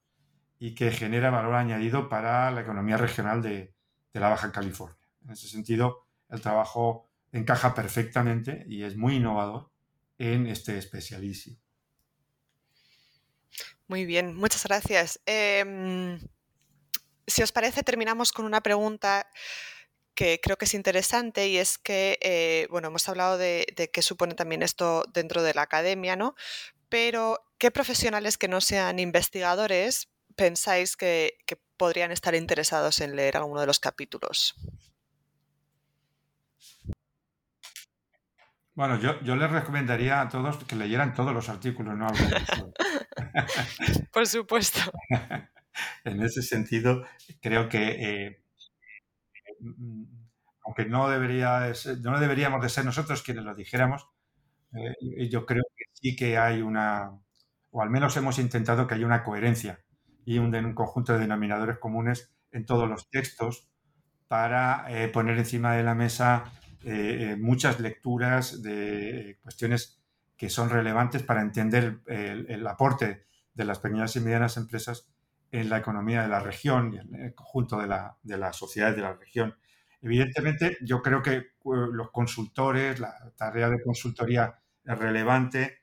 [0.60, 3.74] y que genera valor añadido para la economía regional de,
[4.14, 4.98] la Baja California.
[5.26, 9.72] En ese sentido, el trabajo encaja perfectamente y es muy innovador
[10.20, 11.58] en este especialísimo.
[13.88, 15.20] Muy bien, muchas gracias.
[15.26, 16.20] Em,
[17.26, 19.28] si os parece, terminamos con una pregunta
[20.16, 24.36] que creo que es interesante y es que, eh, bueno, hemos hablado de, qué supone
[24.36, 26.36] también esto dentro de la academia, ¿no?
[26.90, 31.38] Pero, ¿qué profesionales que no sean investigadores pensáis que,
[31.78, 34.56] podrían estar interesados en leer alguno de los capítulos?
[38.74, 42.08] Bueno, yo, yo, les recomendaría a todos que leyeran todos los artículos, no.
[44.14, 44.80] Por supuesto.
[46.06, 47.06] en ese sentido,
[47.42, 48.44] creo que eh,
[49.64, 50.04] Mm,
[50.66, 54.08] aunque no, debería no deberíamos de ser nosotros quienes lo dijéramos,
[54.74, 57.12] eh, yo creo que sí que hay una,
[57.72, 59.83] o al menos hemos intentado que haya una coherencia
[60.26, 63.70] y un, conjunto de denominadores comunes en todos los textos
[64.28, 66.46] para eh, poner encima de la mesa
[66.84, 70.02] eh, muchas lecturas de cuestiones
[70.36, 75.08] que son relevantes para entender el, aporte de las pequeñas y medianas empresas
[75.52, 78.96] en la economía de la región y en el conjunto de la, de la sociedad
[78.96, 79.56] de la región.
[80.04, 85.80] Evidentemente, yo creo que eh, los consultores, la tarea de consultoría es relevante.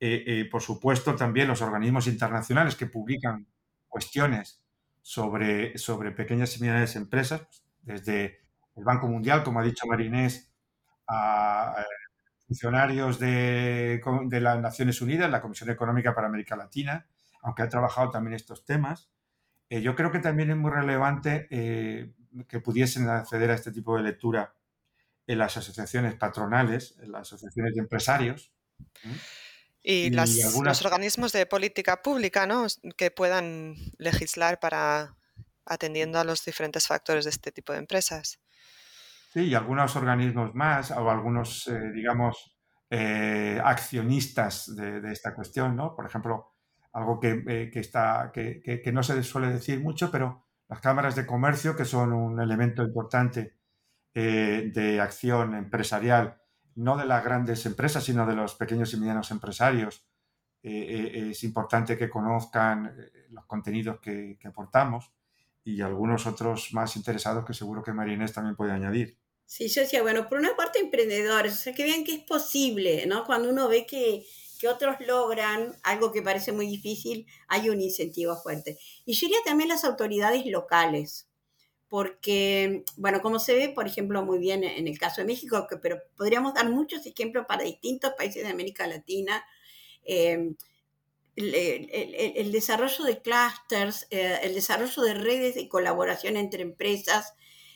[0.00, 3.46] Eh, eh, por supuesto, también los organismos internacionales que publican
[3.88, 4.62] cuestiones
[5.02, 8.40] sobre, sobre pequeñas y medianas empresas, pues, desde
[8.76, 10.52] el Banco Mundial, como ha dicho Marinés,
[11.06, 11.84] a
[12.46, 17.06] funcionarios de, de las Naciones Unidas, la Comisión Económica para América Latina,
[17.42, 19.10] aunque ha trabajado también estos temas.
[19.68, 22.14] Eh, yo creo que también es muy relevante eh,
[22.48, 24.54] que pudiesen acceder a este tipo de lectura
[25.26, 28.52] en las asociaciones patronales, en las asociaciones de empresarios.
[29.90, 32.66] Y, los organismos de política pública, ¿no?
[32.96, 35.16] Que puedan legislar para
[35.64, 38.38] atendiendo a los diferentes factores de este tipo de empresas.
[39.32, 42.54] Sí, y algunos organismos más, o algunos, eh, digamos,
[42.90, 45.94] accionistas de, de, esta cuestión, ¿no?
[45.94, 46.58] Por ejemplo,
[46.92, 51.76] algo que, eh, está, que, no se suele decir mucho, pero las cámaras de comercio,
[51.76, 53.56] que son un elemento importante
[54.14, 56.40] eh, de acción empresarial,
[56.78, 60.04] no de las grandes empresas, sino de los pequeños y medianos empresarios,
[60.62, 62.94] eh, es importante que conozcan
[63.30, 65.10] los contenidos que, aportamos
[65.64, 69.18] y algunos otros más interesados que seguro que Marinés también puede añadir.
[69.44, 73.06] Sí, yo decía, bueno, por una parte emprendedores, o sea, que vean que es posible,
[73.06, 73.24] ¿no?
[73.24, 74.24] Cuando uno ve que,
[74.60, 78.78] que otros logran algo que parece muy difícil, hay un incentivo fuerte.
[79.04, 81.27] Y yo diría también las autoridades locales,
[81.88, 85.98] porque, bueno, como se ve, por ejemplo, muy bien en el caso de México, pero
[86.16, 89.44] podríamos dar muchos ejemplos para distintos países de América Latina.
[90.04, 90.54] Em,
[91.36, 97.34] el, desarrollo de clusters, eh, el desarrollo de redes de colaboración entre empresas,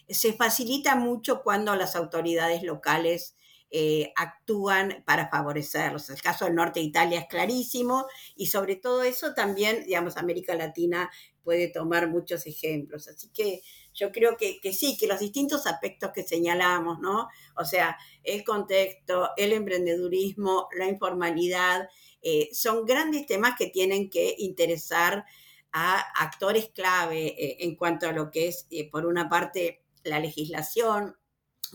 [0.08, 3.36] se facilita mucho cuando las autoridades locales
[3.70, 6.10] eh, actúan para favorecerlos.
[6.10, 8.06] El caso del norte de Italia es clarísimo
[8.36, 11.10] y sobre todo eso también, digamos, América Latina
[11.42, 13.08] puede tomar muchos ejemplos.
[13.08, 13.62] Así que
[13.94, 17.28] yo creo que, sí, que los distintos aspectos que señalamos, ¿no?
[17.56, 21.88] O sea, el contexto, el emprendedurismo, la informalidad,
[22.22, 25.24] eh, son grandes temas que tienen que interesar
[25.72, 31.16] a actores clave eh, en cuanto a lo que es, por una parte, la legislación,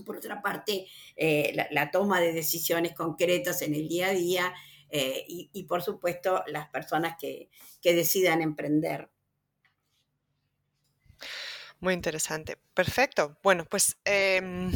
[0.05, 4.53] por otra parte, eh, la, toma de decisiones concretas en el día a día
[4.89, 7.49] eh, y, por supuesto, las personas que,
[7.81, 9.09] decidan emprender.
[11.79, 12.57] Muy interesante.
[12.73, 13.37] Perfecto.
[13.43, 14.71] Bueno, pues em,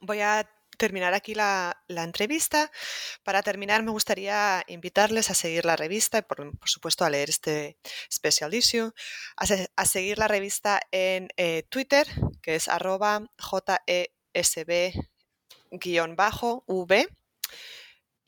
[0.00, 2.70] voy a terminar aquí la, entrevista.
[3.24, 7.78] Para terminar, me gustaría invitarles a seguir la revista y, por, supuesto, a leer este
[8.12, 8.92] special issue,
[9.36, 12.06] a, seguir la revista en eh, Twitter,
[12.42, 14.96] que es arroba JE sb-v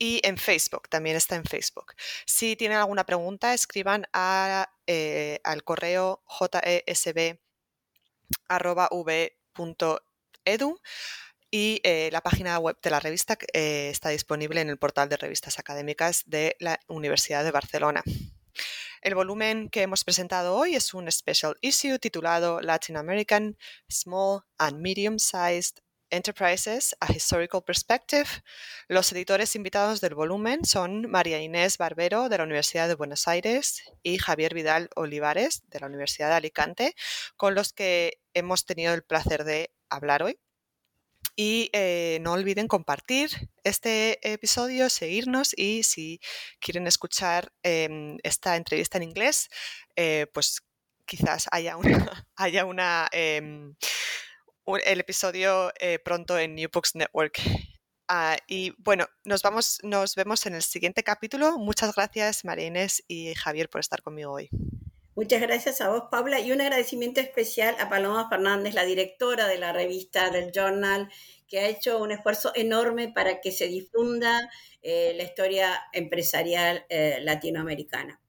[0.01, 1.93] y en Facebook, también está en Facebook.
[2.25, 6.23] Si tienen alguna pregunta, escriban a, eh, al correo
[8.49, 9.99] jesb.v.edu
[11.51, 15.17] y eh, la página web de la revista eh, está disponible en el portal de
[15.17, 18.03] revistas académicas de la Universidad de Barcelona.
[19.01, 23.57] El volumen que hemos presentado hoy es un special issue titulado Latin American
[23.89, 25.79] Small and Medium Sized
[26.09, 28.27] Enterprises, A Historical Perspective.
[28.87, 33.83] Los editores invitados del volumen son María Inés Barbero de la Universidad de Buenos Aires
[34.03, 36.95] y Javier Vidal Olivares de la Universidad de Alicante,
[37.37, 40.39] con los que hemos tenido el placer de hablar hoy.
[41.35, 43.29] Y eh, no olviden compartir
[43.63, 46.19] este episodio, seguirnos y si
[46.59, 49.49] quieren escuchar em, esta entrevista en inglés,
[49.95, 50.61] eh, pues
[51.05, 53.75] quizás haya una, haya una em,
[54.77, 57.39] el episodio eh, pronto en New Books Network.
[58.07, 61.57] Ah, y bueno, nos vamos, nos vemos en el siguiente capítulo.
[61.57, 64.49] Muchas gracias, María Inés y Javier, por estar conmigo hoy.
[65.15, 69.57] Muchas gracias a vos, Paula, y un agradecimiento especial a Paloma Fernández, la directora de
[69.57, 71.09] la revista del Journal,
[71.47, 74.49] que ha hecho un esfuerzo enorme para que se difunda
[74.81, 78.21] eh, la historia empresarial eh, latinoamericana.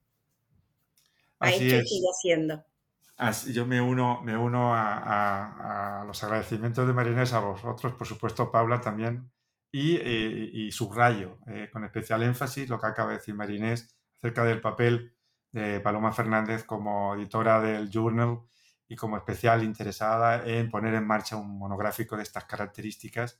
[1.39, 2.65] Ha hecho y sigue haciendo
[3.53, 8.81] yo me uno, me uno a, los agradecimientos de Marinés, a vosotros, por supuesto, Paula
[8.81, 9.31] también,
[9.71, 14.59] y, eh, subrayo eh, con especial énfasis lo que acaba de decir Marinés acerca del
[14.59, 15.15] papel
[15.51, 18.41] de Paloma Fernández como editora del Journal
[18.87, 23.39] y como especial interesada en poner en marcha un monográfico de estas características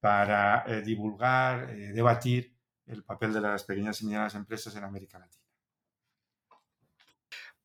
[0.00, 2.56] para eh, divulgar, debatir
[2.86, 5.39] el papel de las pequeñas y medianas empresas en América Latina.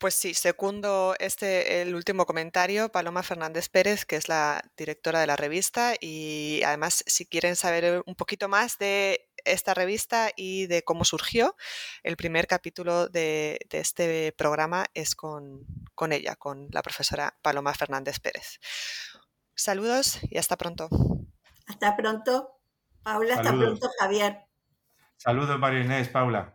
[0.06, 5.26] Pues sí, segundo este el último comentario, Paloma Fernández Pérez, que es la directora de
[5.26, 10.84] la revista, y además si quieren saber un poquito más de esta revista y de
[10.84, 11.56] cómo surgió,
[12.04, 15.66] el primer capítulo de, este programa es con,
[16.12, 18.60] ella, con la profesora Paloma Fernández Pérez.
[19.56, 20.88] Saludos y hasta pronto.
[21.66, 22.60] Hasta pronto,
[23.02, 24.44] Paula, hasta pronto, Javier.
[25.18, 26.55] Saludos, María Inés, Paula.